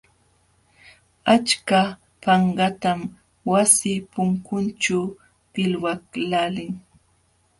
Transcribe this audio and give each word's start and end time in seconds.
Achka 1.33 1.79
panqatam 2.23 2.99
wasi 3.51 3.91
punkunćhu 4.11 4.99
pilwaqlaalin. 5.51 6.73